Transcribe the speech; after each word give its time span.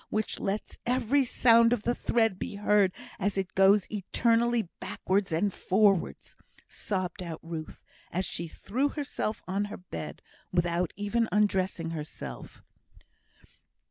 which 0.09 0.39
lets 0.39 0.79
every 0.83 1.23
sound 1.23 1.71
of 1.71 1.83
the 1.83 1.93
thread 1.93 2.39
be 2.39 2.55
heard 2.55 2.91
as 3.19 3.37
it 3.37 3.53
goes 3.53 3.85
eternally 3.91 4.63
backwards 4.79 5.31
and 5.31 5.53
forwards," 5.53 6.35
sobbed 6.67 7.21
out 7.21 7.39
Ruth, 7.43 7.83
as 8.11 8.25
she 8.25 8.47
threw 8.47 8.89
herself 8.89 9.43
on 9.47 9.65
her 9.65 9.77
bed, 9.77 10.23
without 10.51 10.91
even 10.95 11.29
undressing 11.31 11.91
herself. 11.91 12.63